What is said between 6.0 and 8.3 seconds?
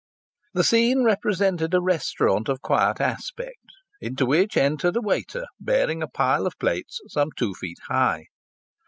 a pile of plates some two feet high.